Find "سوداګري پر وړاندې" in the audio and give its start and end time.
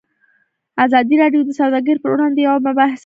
1.59-2.39